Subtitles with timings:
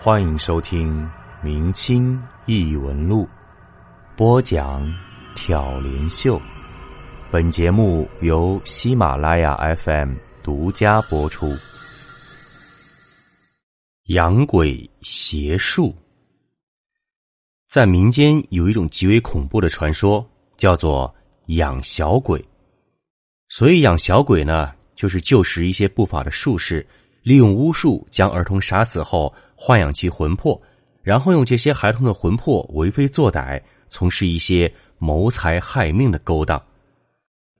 [0.00, 1.02] 欢迎收听
[1.42, 3.24] 《明清异闻录》，
[4.16, 4.88] 播讲
[5.34, 6.40] 挑帘秀。
[7.32, 11.52] 本节目由喜马拉雅 FM 独家播出。
[14.04, 15.92] 养鬼邪术，
[17.66, 20.24] 在民间有一种极为恐怖的传说，
[20.56, 21.12] 叫做
[21.46, 22.42] 养小鬼。
[23.48, 26.86] 所以养小鬼呢，就是旧时一些不法的术士。
[27.28, 30.58] 利用巫术将儿童杀死后，豢养其魂魄，
[31.02, 36.58] 然后用这些孩童的魂魄为非作歹，从事一些谋财害命的勾当。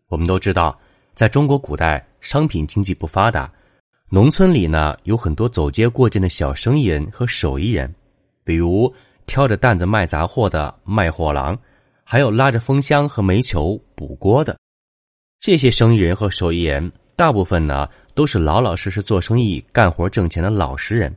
[0.08, 0.74] 我们都知道，
[1.14, 3.52] 在中国古代，商品经济不发达，
[4.08, 7.94] 农村里呢有很多走街过镇的小生意人和手艺人，
[8.44, 8.90] 比如
[9.26, 11.54] 挑着担子卖杂货的卖货郎，
[12.04, 14.56] 还有拉着风箱和煤球补锅的。
[15.38, 17.86] 这些生意人和手艺人，大部分呢。
[18.18, 21.16] 都是老老实实做生意、干活挣钱的老实人，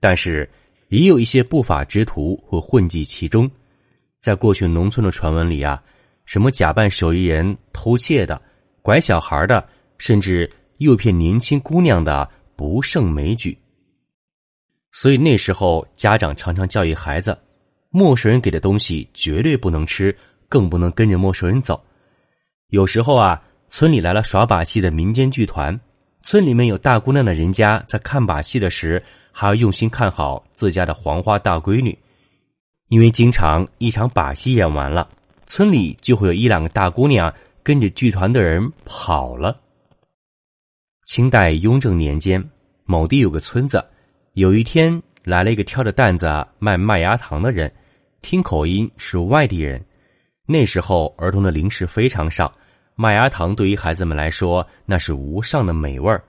[0.00, 0.50] 但是
[0.88, 3.48] 也有一些不法之徒会混迹其中。
[4.20, 5.80] 在过去农村的传闻里啊，
[6.24, 8.42] 什么假扮手艺人偷窃的、
[8.82, 9.64] 拐小孩的，
[9.98, 13.56] 甚至诱骗年轻姑娘的不胜枚举。
[14.90, 17.38] 所以那时候家长常常教育孩子，
[17.90, 20.12] 陌生人给的东西绝对不能吃，
[20.48, 21.80] 更不能跟着陌生人走。
[22.70, 23.40] 有时候啊，
[23.70, 25.78] 村里来了耍把戏的民间剧团。
[26.26, 31.96] 村里面有大姑娘的人家，在看把戏的时，还要用心看好自家的黄花大闺女，
[32.88, 35.08] 因为经常一场把戏演完了，
[35.46, 39.56] 村里就会有一两个大姑娘跟着剧团的人跑了。
[41.04, 42.44] 清代雍正年间，
[42.86, 43.80] 某地有个村子，
[44.32, 46.26] 有一天来了一个挑着担子
[46.58, 47.72] 卖麦芽糖的人，
[48.20, 49.80] 听口音是外地人。
[50.44, 52.52] 那时候儿童的零食非常少。
[52.98, 56.24] 麦芽糖对于孩子们来说，那是无上的美味儿，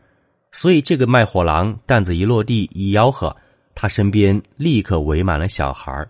[0.51, 3.33] 所以这个卖货郎担子一落地一吆喝，
[3.73, 6.09] 他身边立刻围满了小孩儿。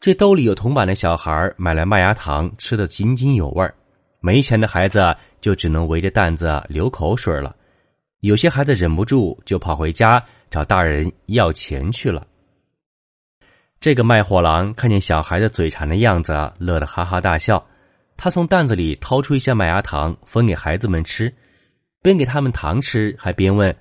[0.00, 3.72] 这兜里有铜板的小孩儿买来麦芽糖，吃得津津有味儿；
[4.20, 7.54] 没钱的孩子就只能围着担子流口水了。
[8.20, 10.20] 有些孩子忍不住就跑回家
[10.50, 12.26] 找大人要钱去了。
[13.78, 17.64] 这个卖货郎看见小孩子嘴馋的样子，乐得哈哈大笑。
[18.22, 21.34] 他从担子里掏出一些麦芽糖，分给孩子们吃，
[22.02, 23.74] 边给他们糖吃，还边问：“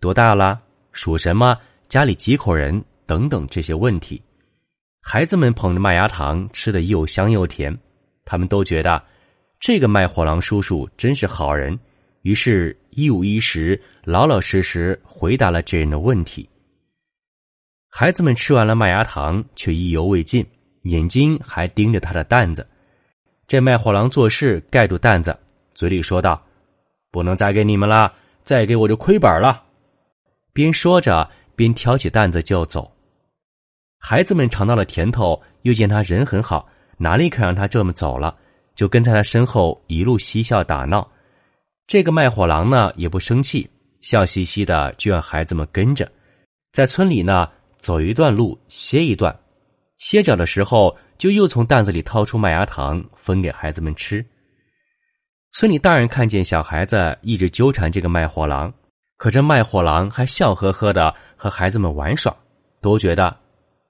[0.00, 0.58] 多大了？
[0.92, 1.54] 属什么？
[1.86, 4.22] 家里几口人？”等等这些问题。
[5.02, 7.78] 孩子们捧着麦芽糖，吃的又香又甜，
[8.24, 9.04] 他们都觉得
[9.60, 11.78] 这个卖货郎叔叔真是好人，
[12.22, 16.48] 于是一五一十、老老实实回答了这人的问题。
[17.90, 20.42] 孩子们吃完了麦芽糖，却意犹未尽，
[20.84, 22.66] 眼睛还盯着他的担子。
[23.46, 25.36] 这卖货郎做事盖住担子，
[25.74, 26.42] 嘴里说道
[27.12, 28.12] ：“不能再给你们了，
[28.42, 29.62] 再给我就亏本了。”
[30.52, 32.90] 边说着边挑起担子就走。
[33.98, 38.36] 孩子们尝到了甜头，又见他人很好，哪里肯让他这么走了？
[38.74, 41.08] 就跟在他身后一路嬉笑打闹。
[41.86, 43.68] 这个卖货郎呢也不生气，
[44.00, 46.10] 笑嘻嘻的就让孩子们跟着，
[46.72, 49.38] 在村里呢走一段路歇一段，
[49.98, 50.96] 歇脚的时候。
[51.16, 54.22] 就又从担子里掏出麦芽糖分给孩子们吃。
[55.52, 58.74] 村里大人看见小孩子一直纠缠这个卖货郎，
[59.16, 62.36] 可这卖货郎还笑呵呵的和孩子们玩耍，
[62.80, 63.34] 都觉得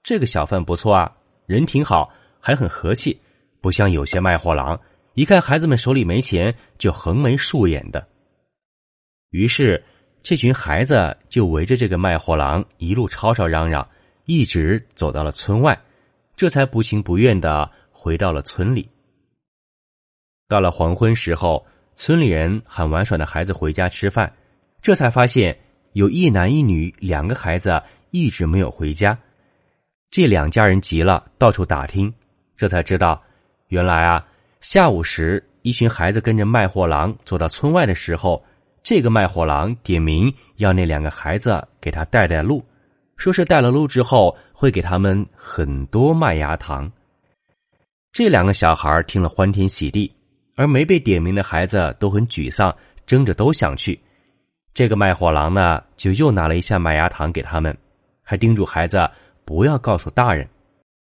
[0.03, 1.11] 这个小贩不错啊，
[1.47, 3.19] 人挺好，还很和气，
[3.59, 4.79] 不像有些卖货郎，
[5.15, 8.07] 一看孩子们手里没钱就横眉竖眼的。
[9.31, 9.83] 于是，
[10.21, 13.89] 这群孩子就围着这个卖货郎一路吵吵嚷嚷，
[14.25, 15.75] 一直走到了村外。
[16.35, 18.89] 这才不情不愿的回到了村里。
[20.47, 21.65] 到了黄昏时候，
[21.95, 24.31] 村里人喊玩耍的孩子回家吃饭，
[24.81, 25.57] 这才发现
[25.93, 27.81] 有一男一女两个孩子
[28.11, 29.17] 一直没有回家。
[30.11, 32.13] 这两家人急了，到处打听，
[32.55, 33.21] 这才知道，
[33.69, 34.25] 原来啊，
[34.61, 38.43] 下午时一群孩子跟着卖货郎走到村外的时候，
[38.83, 42.63] 这个卖货郎点名要那两个孩子给他带带路。
[43.17, 46.91] 说是带了路之后会给他们很多麦芽糖。
[48.11, 50.11] 这两个小孩听了欢天喜地，
[50.55, 52.75] 而没被点名的孩子都很沮丧，
[53.05, 53.99] 争着都想去。
[54.73, 57.75] 这个卖货郎呢，就又拿了一下麦芽糖给他们，
[58.23, 59.09] 还叮嘱孩子
[59.43, 60.47] 不要告诉大人。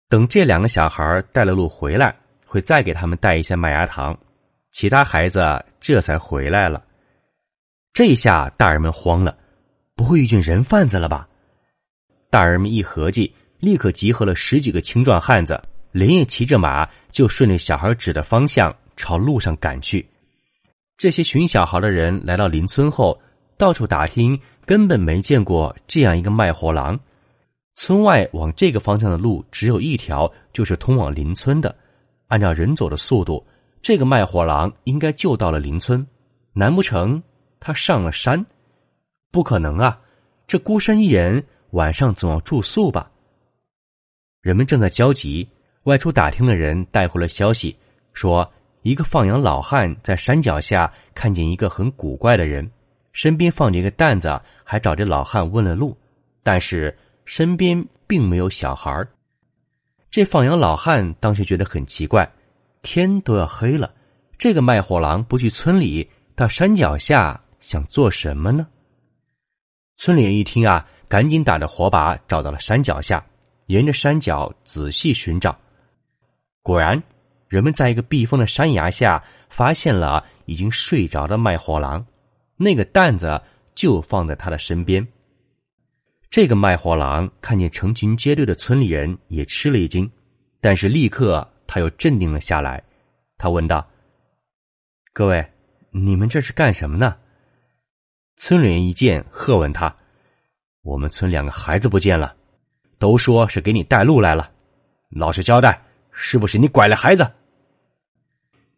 [0.10, 2.16] 等这两个小孩带了路回来，
[2.46, 4.18] 会再给他们带一些麦芽糖。
[4.72, 6.84] 其他孩子这才回来了。
[7.94, 9.36] 这下大人们慌了，
[9.96, 11.28] 不会遇见人贩子了吧？
[12.30, 15.60] 大人们一合计，立刻集合了十几个青壮汉子，
[15.92, 20.06] 连夜骑着马，就顺着小孩指的方向朝路上赶去。
[20.98, 23.18] 这些寻小孩的人来到邻村后，
[23.58, 27.00] 到处打听，根本没见过这样一个卖货郎，
[27.76, 31.74] 村外往这个方向的路只有一条，就是通往邻村的。
[32.28, 33.46] 按照人走的速度，
[33.82, 36.06] 这个卖火郎应该就到了邻村。
[36.52, 37.24] 难不成
[37.60, 38.46] 他上了山？
[39.32, 39.98] 不可能啊！
[40.48, 43.12] 这孤身一人，晚上总要住宿吧？
[44.42, 45.48] 人们正在焦急，
[45.84, 47.78] 外出打听的人带回了消息，
[48.14, 48.50] 说
[48.82, 52.70] 一个放羊老汉在山脚下看见一个很古怪的人，
[53.12, 55.98] 身边放着一个担子，还找这老汉问了路，
[56.44, 56.98] 但是。
[57.30, 59.06] 身边并没有小孩
[60.10, 62.26] 这放羊老汉当时觉得很奇怪，
[62.82, 63.94] 天都要黑了，
[64.38, 68.66] 这个卖货郎不去村里，到山脚下想做什么呢？
[69.98, 73.26] 村里人一听啊，赶紧打着火把找到了山脚下，
[73.68, 75.58] 沿着山脚仔细寻找，
[76.62, 77.02] 果然，
[77.48, 82.06] 人们在一个避风的山崖下发现了已经睡着的卖货郎，
[82.58, 83.42] 那个担子
[83.74, 85.08] 就放在他的身边。
[86.30, 90.12] 这个卖货郎看见成群结队的村里人，也吃了一惊，
[90.60, 92.84] 但是立刻他又镇定了下来。
[93.38, 93.88] 他问道
[95.14, 95.46] ：“各位，
[95.92, 97.16] 你们这是干什么呢？”
[98.36, 99.96] 村里人一见，喝问他
[100.88, 102.34] ：“我们村两个孩子不见了，
[102.98, 104.50] 都说是给你带路来了，
[105.10, 107.30] 老实交代，是不是你拐了孩子？”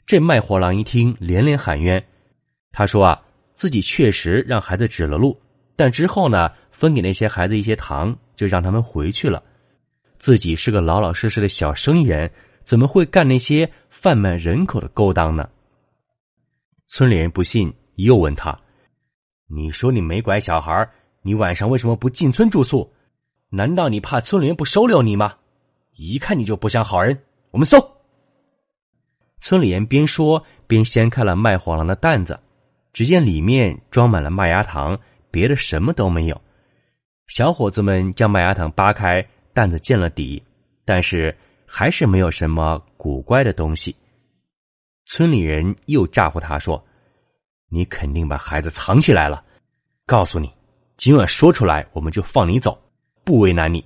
[0.08, 2.04] 这卖货郎一听，连连喊冤。
[2.72, 3.22] 他说：“啊，
[3.54, 5.40] 自己确实让孩子指了路，
[5.76, 9.44] 但之后呢？”分给那些孩子一些糖，就让他们回去了。
[10.18, 12.32] 自己是个老老实实的小生意人，
[12.64, 15.50] 怎么会干那些贩卖人口的勾当呢？
[16.88, 18.58] 村里人不信，又问他
[19.54, 20.90] ：“你说你没拐小孩，
[21.22, 22.92] 你晚上为什么不进村住宿？
[23.50, 25.36] 难道你怕村里人不收留你吗？
[25.96, 27.18] 一看你就不像好人。
[27.52, 27.78] 我们搜。”
[29.42, 32.40] 村里人边说边掀开了卖火郎的担子，
[32.94, 35.00] 只见里面装满了麦芽糖，
[35.32, 36.42] 别的什么都没有。
[37.28, 40.44] 小伙子们将麦芽糖扒开，担子见了底，
[40.84, 41.36] 但是
[41.66, 43.96] 还是没有什么古怪的东西。
[45.06, 46.84] 村里人又咋呼他说
[47.70, 49.44] ：“你肯定把孩子藏起来了。
[50.06, 50.52] 告诉你，
[51.00, 52.78] 今晚说出来，我们就放你走，
[53.24, 53.82] 不为难你。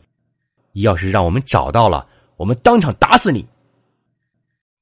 [0.72, 2.08] 要是让我们找到了，
[2.38, 3.46] 我们当场打死你。”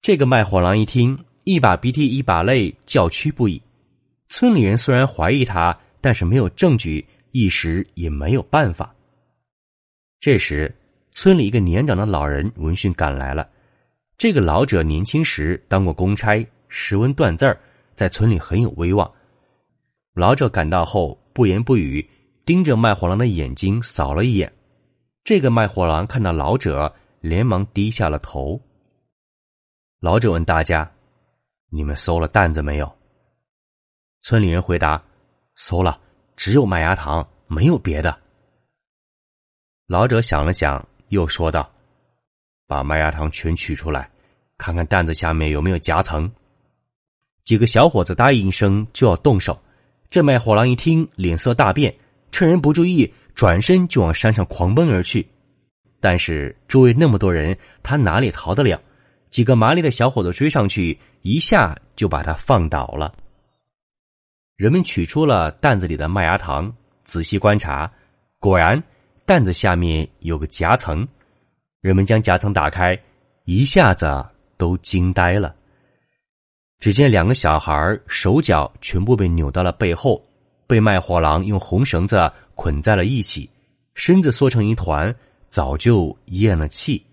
[0.02, 3.62] 这个卖火郎一听，一把鼻涕一把泪，叫屈不已。
[4.30, 7.06] 村里人虽然怀疑他，但是没有证据。
[7.34, 8.96] 一时也没有办法。
[10.22, 10.74] 这时，
[11.12, 13.50] 村里一个年长的老人闻讯赶来了。
[14.18, 17.58] 这个老者年轻时当过公差，识文断字，
[17.94, 19.10] 在村里很有威望。
[20.14, 22.06] 老者赶到后，不言不语，
[22.46, 24.52] 盯着卖火郎的眼睛扫了一眼。
[25.24, 28.60] 这个卖火郎看到老者，连忙低下了头。
[30.00, 30.92] 老者问大家
[31.70, 32.92] ：“你们搜了担子没有？”
[34.22, 35.04] 村里人回答
[35.56, 36.00] ：“搜了。”
[36.38, 38.18] 只有麦芽糖，没有别的。
[39.86, 41.72] 老者想了想，又说道
[42.66, 44.10] ：“把麦芽糖全取出来，
[44.58, 46.32] 看看担子下面有没有夹层。”
[47.46, 49.62] 几个小伙子答应一声，就要动手。
[50.10, 51.96] 这卖火郎一听，脸色大变，
[52.32, 55.28] 趁人不注意，转身就往山上狂奔而去。
[56.00, 58.82] 但是周围那么多人，他哪里逃得了？
[59.30, 63.14] 几个麻利的小伙子追上去，一下就把他放倒了。
[64.58, 66.74] 人们取出了担子里的麦芽糖，
[67.04, 67.92] 仔细观察，
[68.40, 68.82] 果然
[69.26, 71.08] 担子下面有个夹层。
[71.82, 73.00] 人们将夹层打开，
[73.46, 74.24] 一下子
[74.58, 75.56] 都惊呆了。
[76.80, 80.22] 只见两个小孩手脚全部被扭到了背后，
[80.72, 83.50] 被卖火郎用红绳子捆在了一起，
[83.94, 85.14] 身子缩成一团，
[85.48, 87.06] 早就咽了气。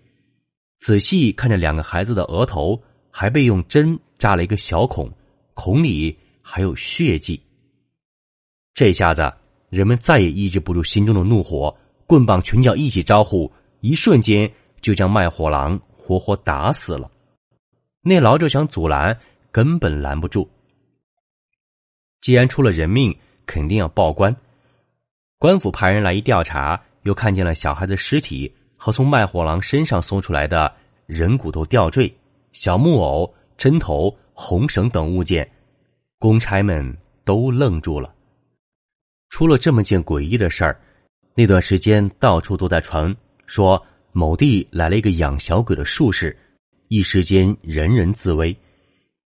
[0.77, 5.11] 仔细看着两个孩子的额头，还被用针扎了一个小孔，
[5.53, 6.17] 孔里。
[6.51, 7.39] 还有血迹。
[8.73, 9.31] 这下子，
[9.69, 13.51] 人们再也抑制不住心中的怒火，棍棒拳脚一起招呼，
[13.81, 14.51] 一瞬间
[14.81, 17.07] 就将卖火郎活活打死了。
[18.01, 19.15] 那老者想阻拦，
[19.51, 20.49] 根本拦不住。
[22.19, 23.15] 既然出了人命，
[23.49, 24.33] 肯定要报官。
[25.39, 30.71] 官府派人来一调查，又看见了小孩的尸体和从卖火郎身上搜出来的
[31.07, 32.15] 人骨头吊坠、
[32.51, 35.49] 小木偶、针头、红绳等物件。
[36.19, 38.13] 公差们都愣住了。
[39.29, 40.79] 出了这么件诡异的事儿，
[41.33, 43.15] 那段时间到处都在传
[43.47, 46.37] 说某地来了一个养小鬼的术士，
[46.89, 48.55] 一时间人人自危。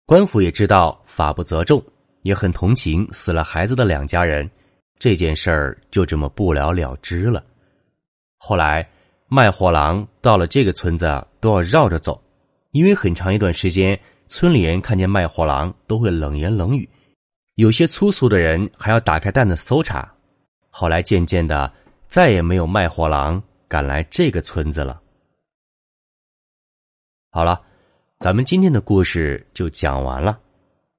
[0.07, 1.83] 官府也知道法不责众，
[2.23, 4.51] 也很同情死了孩子的两家人，
[4.99, 7.45] 这件事儿就这么不了了之了。
[8.37, 8.89] 后来
[9.29, 12.23] 卖货郎到了这个村子都要绕着走，
[12.71, 13.99] 因为很长一段时间。
[14.29, 16.89] 村里人看见卖货郎都会冷言冷语，
[17.57, 20.11] 有些粗俗的人还要打开担子搜查。
[20.71, 21.71] 后来渐渐的，
[22.07, 24.99] 再也没有卖货郎敢来这个村子了。
[27.31, 27.61] 好了，
[28.21, 30.41] 咱们今天的故事就讲完了。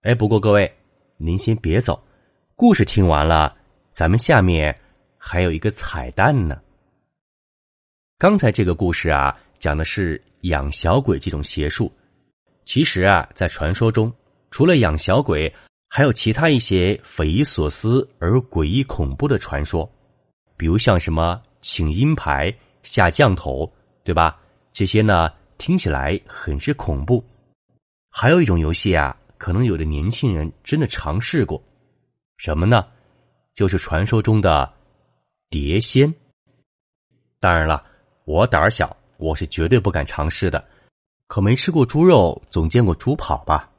[0.03, 0.71] 哎，不过各位，
[1.17, 2.03] 您先别走，
[2.55, 3.55] 故事听完了，
[3.91, 4.77] 咱们下面
[5.17, 6.59] 还有一个彩蛋呢。
[8.17, 11.91] 刚才这个故事啊，讲的是养小鬼这种邪术。
[12.65, 14.11] 其实啊，在传说中，
[14.49, 15.53] 除了养小鬼，
[15.89, 19.89] 还有其他一些匪夷所思而诡异恐怖的传说，
[20.57, 22.53] 比如像什么请阴牌、
[22.83, 23.71] 下降头，
[24.03, 24.39] 对吧？
[24.71, 27.23] 这些呢，听起来很是恐怖。
[28.09, 31.61] 还有一种游戏啊，可能有的年轻人真的尝试过，
[32.37, 32.87] 什么呢？
[33.55, 34.71] 就是传说中的
[35.49, 36.13] 碟仙。
[37.41, 37.83] 当然了，
[38.23, 40.63] 我胆儿小，我是绝对不敢尝试的。
[41.27, 43.69] 可没吃过猪肉，总见过猪跑吧？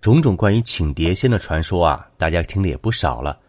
[0.00, 3.40] 种种关于请碟仙的传说啊，大家听的也不少了。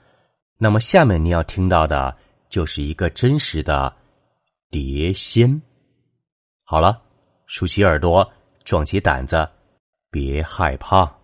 [0.58, 2.18] 那么下面你要听到的，
[2.50, 3.96] 就是一个真实的
[4.72, 5.62] 碟仙。
[6.64, 7.00] 好了，
[7.46, 8.28] 竖起耳朵，
[8.64, 9.48] 壮起胆子，
[10.10, 11.16] 别害怕。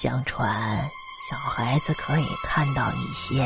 [0.00, 0.88] 相传，
[1.28, 3.40] 小孩子可以看到一些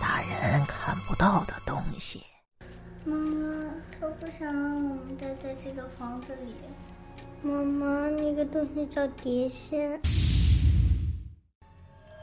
[0.00, 2.26] 大人看不到的东西。
[3.04, 6.56] 妈妈，他不想让我们待在这个房子里。
[7.40, 7.86] 妈妈，
[8.20, 10.00] 那个东西叫碟仙。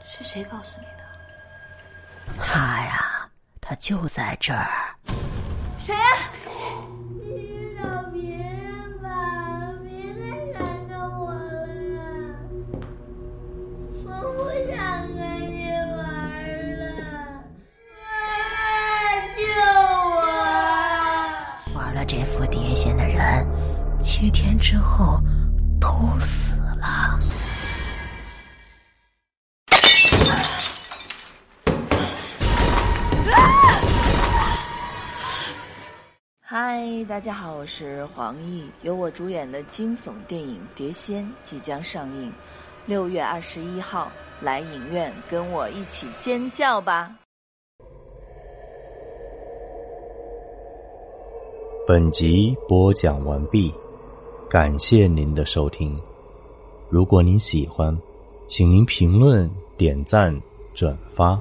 [0.06, 2.38] 是谁告诉你的？
[2.38, 3.30] 他呀，
[3.62, 4.94] 他就在这儿。
[5.78, 5.94] 谁
[36.86, 42.30] 嗨，大家好，我是黄奕，由我主演的惊悚电影《碟仙》即将上映，
[42.84, 47.16] 六月二十一号来影院跟我一起尖叫吧！
[51.88, 53.72] 本集播讲完毕，
[54.50, 55.98] 感谢您的收听。
[56.90, 57.98] 如果您喜欢，
[58.46, 60.38] 请您评论、点赞、
[60.74, 61.40] 转发，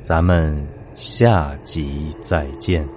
[0.00, 2.88] 咱们下集再见。